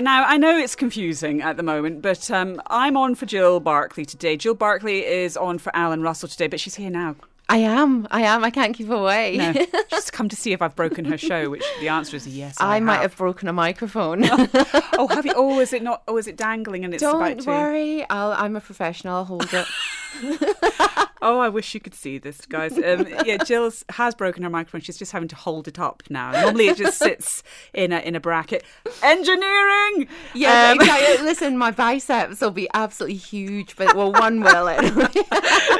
[0.00, 4.04] Now, I know it's confusing at the moment, but um, I'm on for Jill Barkley
[4.04, 4.36] today.
[4.36, 7.16] Jill Barkley is on for Alan Russell today, but she's here now.
[7.48, 8.06] I am.
[8.12, 8.44] I am.
[8.44, 9.38] I can't keep away.
[9.38, 9.52] No,
[9.90, 12.60] just come to see if I've broken her show, which the answer is yes.
[12.60, 13.10] I, I might have.
[13.10, 14.22] have broken a microphone.
[14.30, 15.32] oh, have you?
[15.34, 16.04] Oh, is it not?
[16.06, 17.34] Oh, is it dangling and it's about to?
[17.34, 18.08] Don't worry.
[18.08, 19.16] I'll, I'm a professional.
[19.16, 19.66] I'll hold it.
[21.20, 22.74] Oh, I wish you could see this, guys.
[22.78, 24.82] Um, yeah, Jill has broken her microphone.
[24.82, 26.30] She's just having to hold it up now.
[26.30, 27.42] Normally, it just sits
[27.74, 28.62] in a in a bracket.
[29.02, 30.06] Engineering.
[30.32, 31.24] Yeah, Um, exactly.
[31.26, 35.08] Listen, my biceps will be absolutely huge, but well, one will anyway.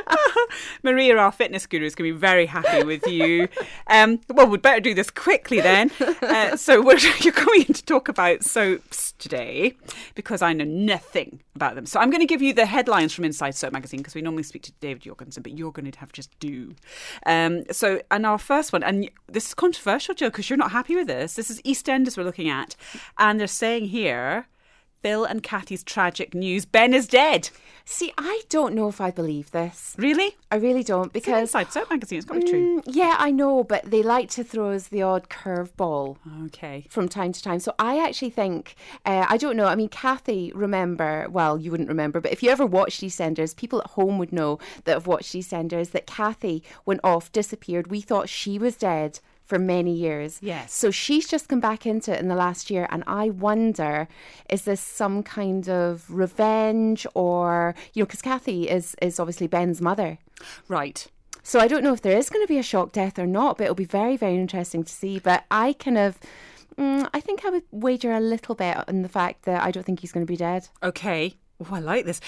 [0.83, 3.49] Maria, our fitness guru, is going to be very happy with you.
[3.87, 5.93] Um, well, we'd better do this quickly then.
[6.21, 9.75] Uh, so, we're, you're going to talk about soaps today
[10.17, 11.87] because I know nothing about them.
[11.87, 14.43] So, I'm going to give you the headlines from Inside Soap magazine because we normally
[14.43, 16.75] speak to David Jorgensen, but you're going to have just do.
[17.25, 20.97] Um, so, and our first one, and this is controversial, Joe, because you're not happy
[20.97, 21.35] with this.
[21.35, 22.77] This is EastEnders we're looking at,
[23.17, 24.47] and they're saying here.
[25.01, 26.65] Phil and Kathy's tragic news.
[26.65, 27.51] Ben is dead.
[27.85, 29.95] See, I don't know if I believe this.
[29.99, 30.37] Really?
[30.51, 32.19] I really don't It's because Inside Soap magazine.
[32.19, 32.83] It's got to be true.
[32.83, 36.19] Mm, yeah, I know, but they like to throw us the odd curveball.
[36.47, 36.85] Okay.
[36.91, 37.61] from time to time.
[37.61, 38.75] So I actually think,
[39.07, 42.51] uh, I don't know, I mean, Kathy, remember, well, you wouldn't remember, but if you
[42.51, 47.01] ever watched EastEnders, people at home would know that have watched EastEnders, that Kathy went
[47.03, 47.87] off, disappeared.
[47.87, 50.39] We thought she was dead for many years.
[50.43, 50.73] Yes.
[50.75, 54.07] So she's just come back into it in the last year, and I wonder,
[54.51, 59.81] is this some kind of revenge or, you know, because Kathy is, is obviously Ben's
[59.81, 60.19] mother.
[60.69, 61.07] Right.
[61.43, 63.57] So I don't know if there is going to be a shock death or not,
[63.57, 65.19] but it'll be very, very interesting to see.
[65.19, 66.19] But I kind of,
[66.77, 69.85] mm, I think I would wager a little bit on the fact that I don't
[69.85, 70.69] think he's going to be dead.
[70.83, 71.37] Okay.
[71.61, 72.21] Oh, I like this.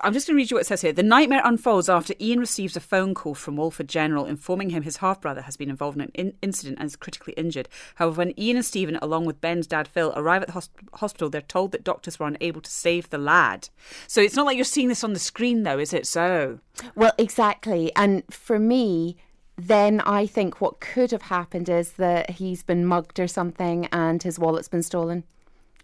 [0.00, 0.92] I'm just going to read you what it says here.
[0.92, 4.96] The nightmare unfolds after Ian receives a phone call from Walford General informing him his
[4.96, 7.68] half brother has been involved in an in- incident and is critically injured.
[7.94, 11.30] However, when Ian and Stephen, along with Ben's dad Phil, arrive at the hosp- hospital,
[11.30, 13.68] they're told that doctors were unable to save the lad.
[14.08, 16.04] So it's not like you're seeing this on the screen, though, is it?
[16.04, 16.58] So.
[16.96, 17.92] Well, exactly.
[17.94, 19.16] And for me,
[19.56, 24.20] then I think what could have happened is that he's been mugged or something and
[24.24, 25.22] his wallet's been stolen.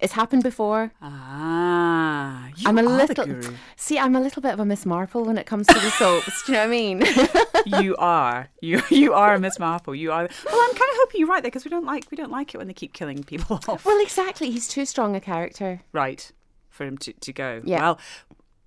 [0.00, 0.92] It's happened before.
[1.03, 2.48] Ah.
[2.64, 3.26] I'm a little
[3.76, 3.98] see.
[3.98, 6.44] I'm a little bit of a Miss Marple when it comes to the soaps.
[6.44, 7.82] do you know what I mean?
[7.84, 8.48] you are.
[8.60, 9.94] You you are a Miss Marple.
[9.94, 10.22] You are.
[10.22, 12.54] Well, I'm kind of hoping you're right there because we don't like we don't like
[12.54, 13.84] it when they keep killing people off.
[13.84, 14.50] well, exactly.
[14.50, 15.82] He's too strong a character.
[15.92, 16.31] right
[16.70, 17.60] for him to, to go.
[17.64, 17.81] Yeah.
[17.81, 17.98] Well,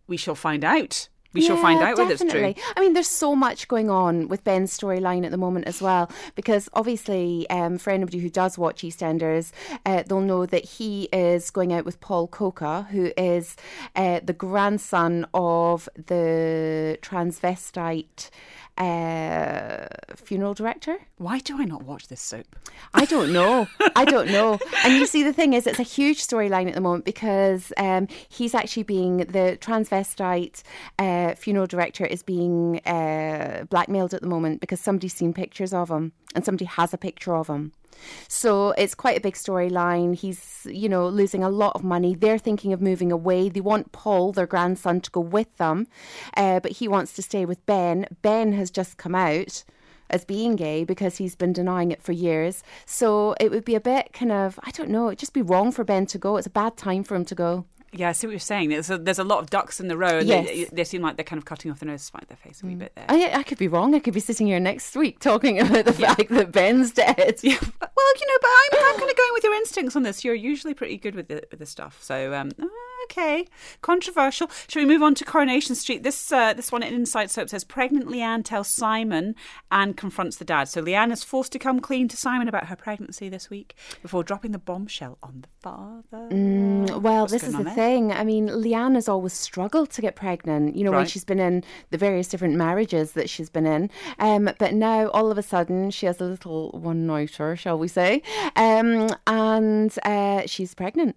[0.08, 1.08] we shall find out.
[1.34, 2.56] We shall find Yeah, out whether it's definitely.
[2.56, 2.64] true.
[2.76, 6.12] I mean, there's so much going on with Ben's storyline at the moment as well,
[6.36, 9.52] because obviously, um, for anybody who does watch EastEnders,
[9.86, 13.56] uh, they'll know that he is going out with Paul Coker, who is
[13.96, 18.30] uh, the grandson of the transvestite
[18.78, 20.98] uh, funeral director.
[21.18, 22.56] Why do I not watch this soap?
[22.94, 23.68] I don't know.
[23.96, 24.60] I don't know.
[24.84, 28.08] And you see, the thing is, it's a huge storyline at the moment because um,
[28.30, 30.64] he's actually being the transvestite
[31.00, 35.90] uh, funeral director is being uh, blackmailed at the moment because somebody's seen pictures of
[35.90, 37.74] him and somebody has a picture of him.
[38.28, 40.16] So it's quite a big storyline.
[40.16, 42.16] He's, you know, losing a lot of money.
[42.16, 43.50] They're thinking of moving away.
[43.50, 45.88] They want Paul, their grandson, to go with them,
[46.36, 48.08] uh, but he wants to stay with Ben.
[48.22, 49.64] Ben has just come out
[50.10, 52.64] as being gay because he's been denying it for years.
[52.86, 55.72] So it would be a bit kind of, I don't know, it'd just be wrong
[55.72, 56.38] for Ben to go.
[56.38, 57.66] It's a bad time for him to go.
[57.94, 58.70] Yeah, I see what you're saying.
[58.70, 60.20] There's a, there's a lot of ducks in the row.
[60.20, 60.48] and Yes.
[60.48, 62.64] They, they seem like they're kind of cutting off the nose to spite their face
[62.64, 63.06] a wee bit there.
[63.10, 63.94] I, I could be wrong.
[63.94, 67.40] I could be sitting here next week talking about the fact that Ben's dead.
[67.44, 70.24] Yeah, well, you know, but I'm, I'm kind of going with your instincts on this.
[70.24, 71.98] You're usually pretty good with the with the stuff.
[72.02, 72.52] So, um,
[73.12, 73.48] okay,
[73.82, 74.50] controversial.
[74.68, 76.04] Shall we move on to Coronation Street?
[76.04, 79.36] This uh, this one in Inside Soap says pregnant Leanne tells Simon
[79.72, 80.66] and confronts the dad.
[80.70, 84.24] So Leanne is forced to come clean to Simon about her pregnancy this week before
[84.24, 86.30] dropping the bombshell on the father.
[86.34, 87.74] Mm, well, What's this is the there?
[87.74, 88.12] thing.
[88.12, 91.64] I mean, Leanne has always struggled to get pregnant, you know, when she's been in
[91.90, 93.90] the various different marriages that she's been in.
[94.20, 97.88] Um, but now, all of a sudden, she has a little one nighter, shall we
[97.88, 98.22] say,
[98.56, 101.16] um, and uh, she's pregnant.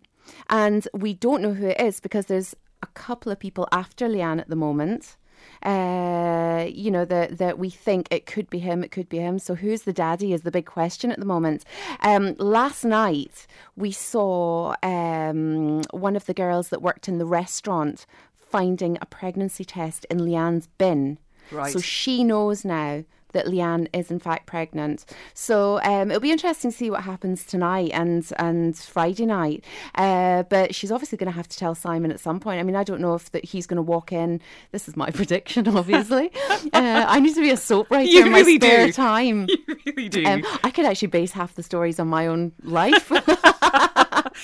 [0.48, 4.40] And we don't know who it is because there's a couple of people after Leanne
[4.40, 5.16] at the moment.
[5.62, 9.38] Uh, you know that that we think it could be him, it could be him.
[9.38, 11.64] So who's the daddy is the big question at the moment.
[12.00, 18.06] Um, last night we saw um, one of the girls that worked in the restaurant
[18.38, 21.18] finding a pregnancy test in Leanne's bin.
[21.50, 21.72] Right.
[21.72, 23.04] So she knows now
[23.34, 25.04] that Leanne is in fact pregnant.
[25.34, 29.64] So um, it'll be interesting to see what happens tonight and and Friday night.
[29.94, 32.58] Uh, but she's obviously going to have to tell Simon at some point.
[32.58, 34.40] I mean, I don't know if that he's going to walk in.
[34.72, 36.30] This is my prediction, obviously.
[36.50, 38.92] uh, I need to be a soap writer You in my really spare do.
[38.92, 39.48] time.
[39.84, 40.24] You really do.
[40.24, 43.10] Um, I could actually base half the stories on my own life.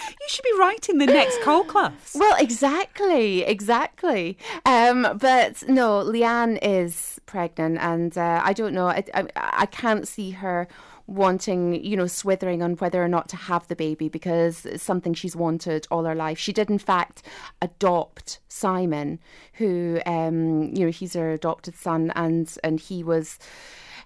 [0.08, 1.92] you should be writing the next Clough.
[2.14, 4.38] Well, exactly, exactly.
[4.64, 8.86] Um, but no, Leanne is pregnant, and uh, I don't know.
[8.88, 10.68] I, I, I can't see her
[11.06, 15.12] wanting, you know, swithering on whether or not to have the baby because it's something
[15.12, 16.38] she's wanted all her life.
[16.38, 17.22] She did, in fact,
[17.60, 19.18] adopt Simon,
[19.54, 23.38] who, um, you know, he's her adopted son, and and he was.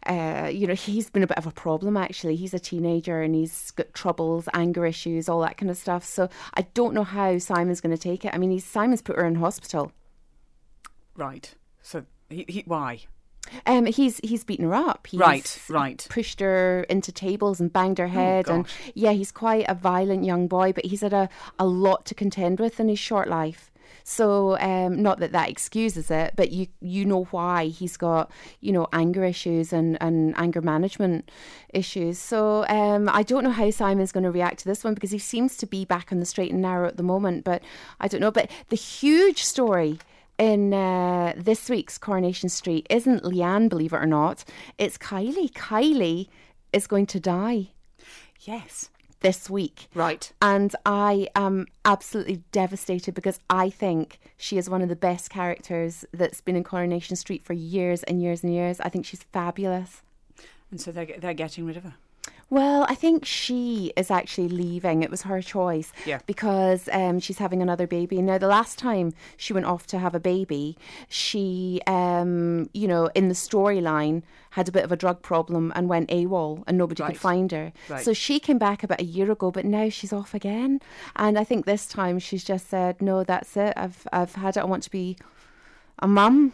[0.07, 2.37] Uh, you know, he's been a bit of a problem actually.
[2.37, 6.05] He's a teenager and he's got troubles, anger issues, all that kind of stuff.
[6.05, 8.35] So I don't know how Simon's going to take it.
[8.35, 9.93] I mean, he's, Simon's put her in hospital.
[11.17, 11.55] Right.
[11.83, 13.01] So he, he why?
[13.67, 15.07] Um, he's he's beaten her up.
[15.07, 16.07] He's right, right.
[16.09, 20.25] Pushed her into tables and banged her head, oh, and yeah, he's quite a violent
[20.25, 20.73] young boy.
[20.73, 21.29] But he's had a,
[21.59, 23.71] a lot to contend with in his short life.
[24.03, 28.31] So, um, not that that excuses it, but you you know why he's got
[28.61, 31.31] you know anger issues and, and anger management
[31.73, 32.19] issues.
[32.19, 35.19] So, um, I don't know how Simon's going to react to this one because he
[35.19, 37.45] seems to be back on the straight and narrow at the moment.
[37.45, 37.63] But
[38.01, 38.31] I don't know.
[38.31, 39.99] But the huge story
[40.39, 44.45] in uh, this week's Coronation Street isn't Leanne, believe it or not.
[44.79, 45.53] It's Kylie.
[45.53, 46.29] Kylie
[46.73, 47.69] is going to die.
[48.41, 48.91] Yes.
[49.25, 49.89] This week.
[49.95, 50.31] Right.
[50.43, 56.05] And I am absolutely devastated because I think she is one of the best characters
[56.13, 58.81] that's been in Coronation Street for years and years and years.
[58.81, 60.03] I think she's fabulous.
[60.71, 61.95] And so they're, they're getting rid of her.
[62.51, 65.03] Well, I think she is actually leaving.
[65.03, 65.93] It was her choice.
[66.07, 66.21] Yeah.
[66.27, 68.21] Because um, she's having another baby.
[68.23, 70.77] Now, the last time she went off to have a baby,
[71.09, 75.89] she, um, you know, in the storyline, had a bit of a drug problem and
[75.89, 77.11] went AWOL and nobody right.
[77.11, 77.73] could find her.
[77.89, 78.05] Right.
[78.05, 80.81] So she came back about a year ago, but now she's off again.
[81.17, 83.75] And I think this time she's just said, no, that's it.
[83.77, 84.61] I've, I've had it.
[84.61, 85.17] I want to be
[85.99, 86.53] a mum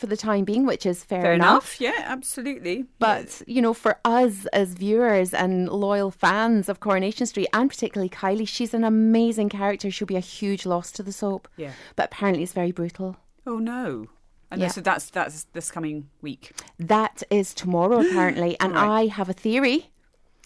[0.00, 1.78] for the time being, which is fair, fair enough.
[1.78, 1.80] enough.
[1.80, 2.86] Yeah, absolutely.
[2.98, 8.08] But, you know, for us as viewers and loyal fans of Coronation Street, and particularly
[8.08, 9.90] Kylie, she's an amazing character.
[9.90, 11.46] She'll be a huge loss to the soap.
[11.56, 11.72] Yeah.
[11.96, 13.16] But apparently it's very brutal.
[13.46, 14.06] Oh, no.
[14.50, 14.68] And Yeah.
[14.68, 16.50] so that's that's this coming week.
[16.78, 18.58] That is tomorrow, apparently.
[18.58, 19.02] And Right.
[19.02, 19.89] I have a theory.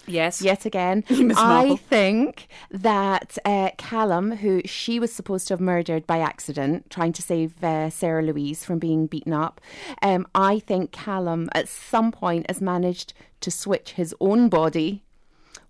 [0.06, 0.43] Yes.
[0.43, 6.19] Yet again, I think that uh, Callum, who she was supposed to have murdered by
[6.19, 9.61] accident, trying to save uh, Sarah Louise from being beaten up,
[10.03, 15.03] um, I think Callum at some point has managed to switch his own body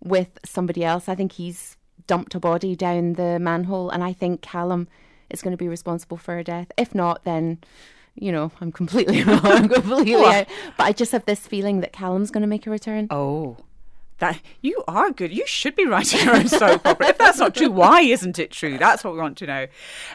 [0.02, 1.08] with somebody else.
[1.08, 1.76] I think he's
[2.06, 4.88] dumped a body down the manhole, and I think Callum
[5.30, 6.70] is going to be responsible for her death.
[6.76, 7.58] If not, then.
[8.16, 9.40] You know, I'm completely wrong.
[9.42, 10.46] I'm completely out.
[10.76, 13.08] But I just have this feeling that Callum's going to make a return.
[13.10, 13.56] Oh.
[14.24, 15.32] That you are good.
[15.32, 17.08] You should be writing your own soap opera.
[17.08, 18.78] If that's not true, why isn't it true?
[18.78, 19.66] That's what we want to know.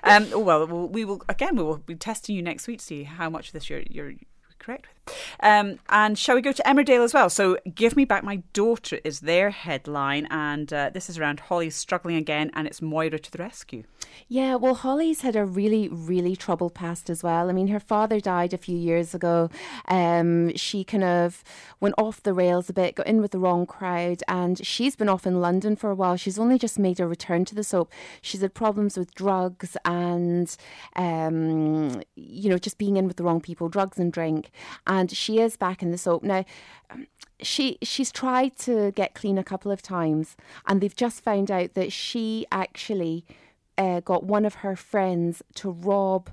[0.04, 1.56] Um, well, we'll, we will again.
[1.56, 4.14] We will be testing you next week to see how much of this you're you're
[4.58, 4.99] correct with.
[5.42, 7.30] Um, and shall we go to Emmerdale as well?
[7.30, 11.70] So, "Give Me Back My Daughter" is their headline, and uh, this is around Holly
[11.70, 13.84] struggling again, and it's Moira to the rescue.
[14.28, 17.50] Yeah, well, Holly's had a really, really troubled past as well.
[17.50, 19.50] I mean, her father died a few years ago.
[19.88, 21.44] Um, she kind of
[21.80, 25.10] went off the rails a bit, got in with the wrong crowd, and she's been
[25.10, 26.18] off in London for a while.
[26.18, 27.92] She's only just made a return to the soap.
[28.22, 30.56] She's had problems with drugs and,
[30.96, 34.52] um, you know, just being in with the wrong people, drugs and drink.
[34.86, 36.46] And she is back in the soap now.
[36.90, 37.08] um,
[37.42, 40.36] She she's tried to get clean a couple of times,
[40.68, 43.26] and they've just found out that she actually
[43.78, 46.30] uh, got one of her friends to rob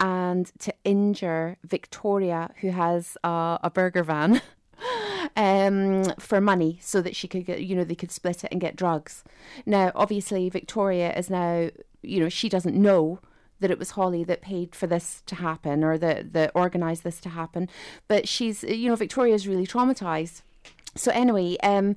[0.00, 4.40] and to injure Victoria, who has uh, a burger van,
[5.36, 8.60] um, for money so that she could get, you know, they could split it and
[8.60, 9.24] get drugs.
[9.66, 11.70] Now, obviously, Victoria is now,
[12.02, 13.20] you know, she doesn't know
[13.60, 17.20] that it was Holly that paid for this to happen or that, that organised this
[17.20, 17.68] to happen.
[18.06, 20.42] But she's, you know, Victoria is really traumatised.
[20.94, 21.96] So, anyway, um,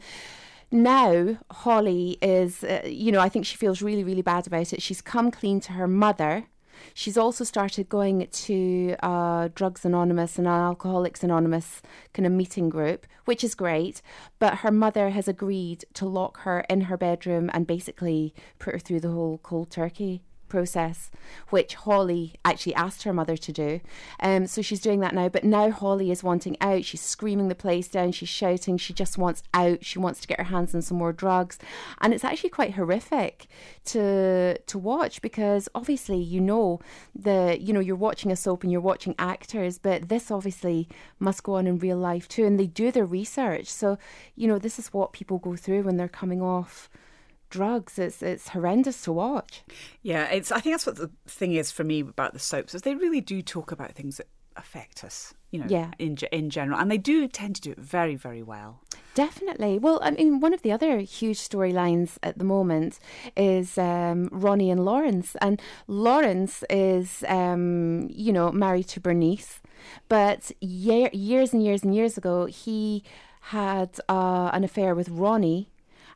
[0.71, 4.81] now Holly is, uh, you know, I think she feels really, really bad about it.
[4.81, 6.45] She's come clean to her mother.
[6.93, 11.81] She's also started going to uh, Drugs Anonymous and Alcoholics Anonymous
[12.13, 14.01] kind of meeting group, which is great.
[14.39, 18.79] But her mother has agreed to lock her in her bedroom and basically put her
[18.79, 21.09] through the whole cold turkey process,
[21.49, 23.79] which Holly actually asked her mother to do.
[24.19, 25.29] Um, so she's doing that now.
[25.29, 26.83] But now Holly is wanting out.
[26.83, 28.11] She's screaming the place down.
[28.11, 28.77] She's shouting.
[28.77, 29.85] She just wants out.
[29.85, 31.57] She wants to get her hands on some more drugs,
[32.01, 33.47] and it's actually quite horrific
[33.85, 36.79] to to watch because obviously you know
[37.15, 41.43] the you know you're watching a soap and you're watching actors, but this obviously must
[41.43, 43.67] go on in real life too, and they do their research.
[43.67, 43.97] So
[44.35, 46.89] you know this is what people go through when they're coming off
[47.51, 47.99] drugs.
[47.99, 49.61] It's it's horrendous to watch.
[50.01, 50.51] Yeah, it's.
[50.51, 53.21] I think that's what the thing is for me about the soaps is they really
[53.21, 54.27] do talk about things that
[54.57, 55.33] affect us.
[55.51, 55.91] You know, Yeah.
[55.99, 58.79] in in general, and they do tend to do it very very well.
[59.13, 59.77] Definitely.
[59.77, 62.97] Well, I mean, one of the other huge storylines at the moment
[63.35, 65.35] is um, Ronnie and Lawrence.
[65.41, 69.59] And Lawrence is, um, you know, married to Bernice.
[70.07, 73.03] But year, years and years and years ago, he
[73.41, 75.67] had uh, an affair with Ronnie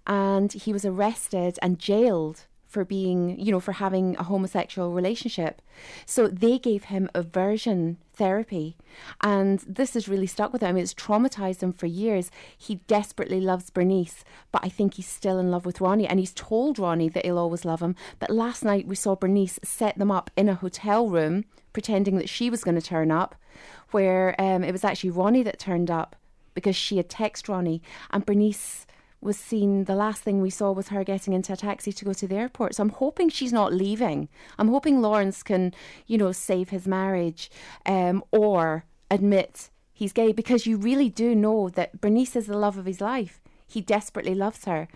[0.08, 2.46] and he was arrested and jailed
[2.76, 5.62] for being, you know, for having a homosexual relationship.
[6.06, 8.76] So they gave him aversion therapy.
[9.22, 10.76] And this has really stuck with him.
[10.76, 12.32] It's traumatized him for years.
[12.58, 16.06] He desperately loves Bernice, but I think he's still in love with Ronnie.
[16.06, 17.96] And he's told Ronnie that he'll always love him.
[18.20, 22.28] But last night we saw Bernice set them up in a hotel room, pretending that
[22.28, 23.36] she was going to turn up,
[23.92, 26.18] where um, it was actually Ronnie that turned up
[26.54, 27.82] because she had texted Ronnie.
[28.12, 28.86] And Bernice
[29.26, 32.14] was seen, the last thing we saw was her getting into a taxi to go
[32.14, 32.76] to the airport.
[32.76, 34.30] So I'm hoping she's not leaving.
[34.58, 35.74] I'm hoping Lawrence can,
[36.08, 37.50] you know, save his marriage
[37.86, 42.78] um, or admit he's gay because you really do know that Bernice is the love
[42.78, 43.42] of his life.
[43.68, 44.88] He desperately loves her,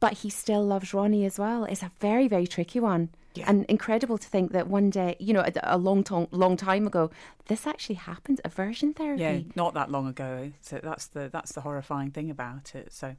[0.00, 1.64] but he still loves Ronnie as well.
[1.64, 3.10] It's a very, very tricky one.
[3.34, 3.44] Yeah.
[3.48, 7.10] And incredible to think that one day, you know, a, long, to- long time ago,
[7.46, 8.40] this actually happened.
[8.44, 9.22] Aversion therapy.
[9.22, 10.50] Yeah, not that long ago.
[10.62, 12.92] So that's the that's the horrifying thing about it.
[12.92, 13.14] So,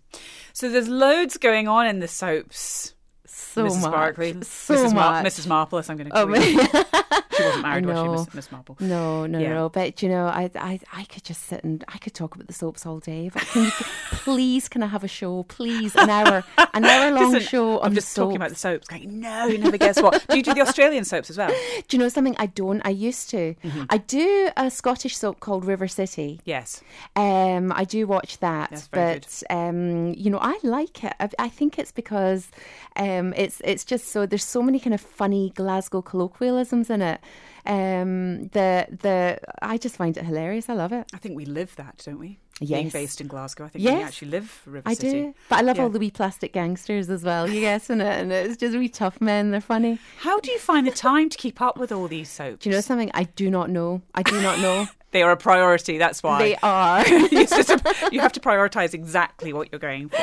[0.52, 2.94] so there's loads going on in the soaps.
[3.26, 3.82] So Mrs.
[3.82, 3.92] much.
[3.92, 4.94] Barkley, so Mrs.
[4.94, 5.26] much.
[5.26, 5.48] Mrs.
[5.48, 5.90] Marpless.
[5.90, 6.60] I'm going to Oh, call you.
[7.36, 8.26] She wasn't married, was she.
[8.26, 8.78] Miss, Miss Marple?
[8.80, 9.54] No, no, Yeah.
[9.54, 9.70] no.
[9.70, 12.54] But you know, I, I, I could just sit and I could talk about the
[12.54, 13.30] soaps all day.
[13.34, 13.72] But can you,
[14.12, 15.44] please, can I have a show?
[15.44, 18.88] Please, an hour, an hour long Listen, show I'm just talking about the soaps.
[18.88, 20.26] Going, no, you never guess what.
[20.30, 21.50] Do you do the Australian soaps as well?
[21.88, 22.36] Do you know something?
[22.38, 22.82] I don't.
[22.86, 23.56] I used to.
[23.64, 23.84] Mm-hmm.
[23.90, 26.40] I do a Scottish soap called River City.
[26.46, 26.82] Yes.
[27.16, 31.14] Um, I do watch that, but um, you know, I like it.
[31.20, 32.50] I, I think it's because
[32.96, 37.21] um, it's it's just so there's so many kind of funny Glasgow colloquialisms in it.
[37.66, 40.68] Um, the the I just find it hilarious.
[40.70, 41.06] I love it.
[41.14, 42.40] I think we live that, don't we?
[42.60, 43.66] Being based in Glasgow.
[43.66, 45.12] I think we actually live River I City.
[45.12, 45.84] do, but I love Yeah.
[45.84, 47.50] all the wee plastic gangsters as well.
[47.50, 49.50] You guess, and it, and it's just wee tough men.
[49.52, 49.98] They're funny.
[50.20, 52.64] How do you find the time to keep up with all these soaps?
[52.64, 53.10] Do you know something?
[53.16, 54.02] I do not know.
[54.14, 54.88] I do not know.
[55.12, 56.40] They are a priority, that's why.
[56.40, 57.02] they are.
[57.06, 60.18] A- you have to prioritise exactly what you're going for.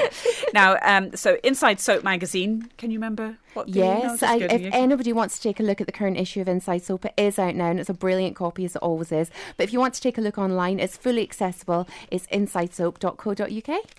[0.54, 3.68] Now, um, so Inside Soap magazine, can you remember what?
[3.68, 6.48] Yes, I, if you- anybody wants to take a look at the current issue of
[6.48, 9.30] Inside Soap, it is out now and it's a brilliant copy as it always is.
[9.56, 11.86] But if you want to take a look online, it's fully accessible.
[12.10, 13.82] It's insidesoap.co.uk.